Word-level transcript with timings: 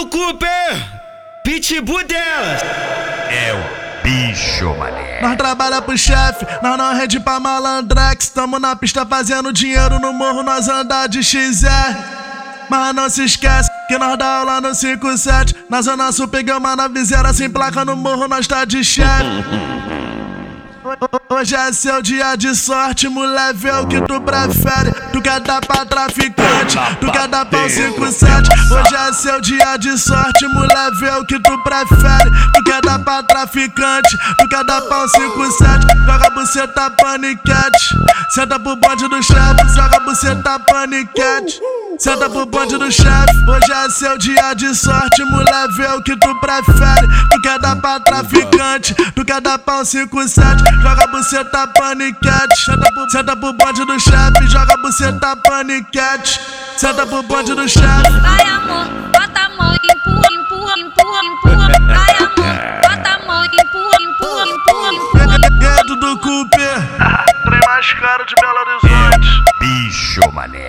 do 0.00 0.06
Cooper, 0.06 0.76
pitbull 1.44 2.04
delas. 2.04 2.62
É 3.28 3.52
o 3.52 4.02
bicho, 4.02 4.74
mané. 4.76 5.20
Nós 5.20 5.36
trabalha 5.36 5.82
pro 5.82 5.96
chefe, 5.96 6.46
nós 6.62 6.78
não 6.78 6.94
rende 6.94 7.20
pra 7.20 7.38
malandrex. 7.38 8.30
Tamo 8.30 8.58
na 8.58 8.74
pista 8.74 9.04
fazendo 9.04 9.52
dinheiro 9.52 9.98
no 9.98 10.12
morro, 10.12 10.42
nós 10.42 10.68
anda 10.68 11.06
de 11.06 11.22
XR. 11.22 11.66
Mas 12.70 12.94
não 12.94 13.10
se 13.10 13.24
esquece 13.24 13.68
que 13.88 13.98
nós 13.98 14.16
dá 14.16 14.38
aula 14.38 14.60
no 14.60 14.74
57. 14.74 15.54
Na 15.68 15.82
zona 15.82 16.12
sul 16.12 16.28
pegamos 16.28 16.76
na 16.76 16.88
viseira 16.88 17.32
sem 17.34 17.50
placa 17.50 17.84
no 17.84 17.96
morro, 17.96 18.26
nós 18.28 18.46
tá 18.46 18.64
de 18.64 18.82
chefe. 18.82 19.44
Hoje 21.28 21.54
é 21.54 21.72
seu 21.72 22.00
dia 22.00 22.36
de 22.36 22.54
sorte, 22.54 23.06
mulher, 23.06 23.52
vê 23.54 23.70
o 23.70 23.86
que 23.86 24.00
tu 24.00 24.20
prefere. 24.20 24.92
Tu 25.12 25.20
quer 25.20 25.38
dar 25.40 25.60
pra 25.60 25.84
traficante, 25.84 26.78
tu 26.98 27.12
quer 27.12 27.19
pra 27.30 27.64
um 27.64 27.68
57. 27.68 28.48
Hoje 28.72 28.96
é 28.96 29.12
seu 29.12 29.40
dia 29.40 29.76
de 29.78 29.96
sorte, 29.96 30.46
mulher, 30.48 30.90
vê 30.98 31.10
o 31.10 31.24
que 31.24 31.38
tu 31.38 31.62
prefere. 31.62 32.30
Tu 32.54 32.64
quer 32.64 32.80
dar 32.82 32.98
pra 32.98 33.22
traficante, 33.22 34.16
tu 34.38 34.48
quer 34.48 34.64
dar 34.64 34.80
pra 34.82 35.04
um 35.04 35.08
57. 35.08 35.86
Joga 36.06 36.30
buceta 36.30 36.90
paniquete, 36.90 37.96
senta 38.34 38.58
pro 38.58 38.76
bonde 38.76 39.08
do 39.08 39.22
chefe, 39.22 39.74
joga 39.74 40.00
buceta 40.00 40.58
paniquete. 40.58 41.60
Senta 41.98 42.30
pro 42.30 42.46
bonde 42.46 42.78
do 42.78 42.90
chefe, 42.90 43.36
hoje 43.48 43.72
é 43.72 43.90
seu 43.90 44.16
dia 44.18 44.54
de 44.54 44.74
sorte, 44.74 45.22
mulher, 45.24 45.68
vê 45.76 45.86
o 45.88 46.02
que 46.02 46.16
tu 46.16 46.34
prefere. 46.40 47.06
Tu 47.30 47.40
quer 47.42 47.58
dar 47.58 47.76
pra 47.76 48.00
traficante, 48.00 48.94
tu 49.14 49.24
quer 49.24 49.40
dar 49.40 49.58
pra 49.58 49.80
um 49.80 49.84
57. 49.84 50.64
Joga 50.82 51.06
buceta 51.08 51.66
paniquete, 51.68 52.64
senta 52.64 52.92
pro, 52.92 53.10
senta 53.10 53.36
pro 53.36 53.52
bonde 53.52 53.84
do 53.84 54.00
chefe, 54.00 54.48
joga 54.48 54.76
buceta 54.78 55.36
paniquete. 55.36 56.40
Senta 56.76 57.06
pro 57.06 57.22
bonde 57.22 57.54
do 57.54 57.68
chefe. 57.68 58.10
Vai 58.20 58.42
amor, 58.46 58.86
bota 59.12 59.40
a 59.40 59.48
mão, 59.50 59.74
empurra, 59.74 60.28
empurra, 60.32 60.74
empurra, 60.78 61.20
empurra. 61.24 61.68
Vai 61.86 62.16
amor, 62.16 62.54
bota 62.82 63.10
a 63.10 63.26
mão, 63.26 63.44
empurra, 63.44 63.96
empurra, 64.00 64.46
empurra, 64.46 64.92
empurra. 64.92 65.38
Guedo 65.58 65.96
do 65.96 66.18
Cooper, 66.18 66.74
trem 67.44 67.60
mais 67.66 67.92
caro 67.94 68.24
de 68.24 68.34
Belo 68.40 68.58
Horizonte. 68.60 69.28
Bicho, 69.60 70.20
mané. 70.32 70.66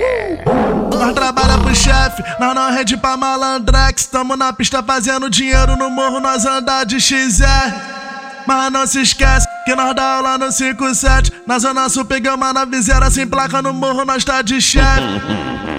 Nós 0.94 1.14
trabalha 1.14 1.58
pro 1.58 1.74
chefe, 1.74 2.24
nós 2.40 2.54
não 2.54 2.72
rende 2.72 2.98
pra 2.98 3.16
malandrex. 3.18 4.06
Tamo 4.08 4.36
na 4.36 4.52
pista 4.52 4.84
fazendo 4.84 5.30
dinheiro 5.30 5.76
no 5.78 5.90
morro, 5.90 6.20
nós 6.20 6.46
anda 6.46 6.84
de 6.84 7.00
XR. 7.00 7.46
Mas 8.46 8.72
não 8.72 8.86
se 8.86 9.02
esquece 9.02 9.48
que 9.66 9.76
nós 9.76 9.96
dá 9.96 10.16
aula 10.16 10.38
no 10.38 10.52
57. 10.52 11.32
Na 11.48 11.60
zona 11.60 11.88
sul 11.90 12.04
pegamos 12.04 12.54
na 12.54 12.66
viseira 12.66 13.10
sem 13.10 13.26
placa 13.28 13.62
no 13.62 13.74
morro, 13.74 14.04
nós 14.04 14.26
tá 14.26 14.42
de 14.42 14.60
chefe. 14.62 15.71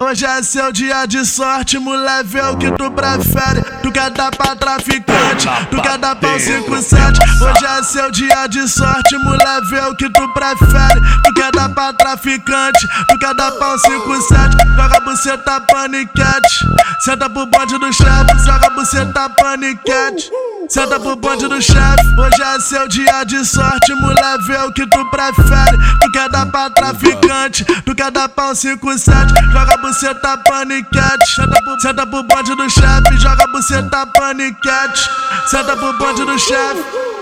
Hoje 0.00 0.26
é 0.26 0.42
seu 0.42 0.72
dia 0.72 1.06
de 1.06 1.24
sorte, 1.24 1.78
mulher, 1.78 2.24
vê 2.24 2.42
o 2.42 2.56
que 2.56 2.72
tu 2.72 2.90
prefere. 2.90 3.62
Tu 3.82 3.92
quer 3.92 4.10
dar 4.10 4.32
pra 4.32 4.56
traficante, 4.56 5.46
tu 5.70 5.80
quer 5.80 5.96
dar 5.96 6.16
pra 6.16 6.30
um 6.30 6.40
57. 6.40 7.20
Hoje 7.40 7.64
é 7.64 7.82
seu 7.84 8.10
dia 8.10 8.48
de 8.48 8.66
sorte, 8.66 9.16
mulher, 9.18 9.60
vê 9.70 9.80
o 9.82 9.94
que 9.94 10.10
tu 10.10 10.28
prefere. 10.34 11.00
Tu 11.24 11.34
quer 11.34 11.52
dar 11.52 11.68
pra 11.68 11.92
traficante, 11.92 12.88
tu 13.08 13.18
quer 13.18 13.34
dar 13.34 13.52
pra 13.52 13.74
um 13.74 13.78
57. 13.78 14.56
Joga 14.74 15.00
buceta 15.00 15.60
paniquete, 15.60 16.66
senta 17.04 17.30
pro 17.30 17.46
bonde 17.46 17.78
do 17.78 17.92
chefe, 17.92 18.38
joga 18.44 18.70
buceta 18.70 19.30
paniquete. 19.30 20.30
Senta 20.68 20.98
pro 20.98 21.14
bonde 21.14 21.46
do 21.46 21.60
chefe, 21.60 22.06
hoje 22.18 22.42
é 22.42 22.60
seu 22.60 22.88
dia 22.88 23.24
de 23.24 23.44
sorte, 23.44 23.94
mulher, 23.94 24.38
vê 24.46 24.56
o 24.58 24.72
que 24.72 24.86
tu 24.86 25.10
prefere. 25.10 25.78
Tu 26.00 26.12
quer 26.12 26.28
dar 26.30 26.46
pra 26.46 26.70
traficante, 26.70 27.64
tu 27.84 27.94
quer 27.94 28.10
dar 28.10 28.28
pra 28.28 28.50
um 28.50 28.54
57. 28.54 29.32
Joga 29.52 29.76
buceta 29.76 30.38
paniquete, 30.38 31.34
senta 31.36 31.62
pro, 31.62 31.80
senta 31.80 32.06
pro 32.06 32.22
bonde 32.22 32.54
do 32.54 32.70
chefe, 32.70 33.18
joga 33.18 33.46
buceta 33.48 34.06
paniquete. 34.06 35.10
Senta 35.46 35.76
pro 35.76 35.92
bonde 35.98 36.24
do 36.24 36.38
chefe. 36.38 37.13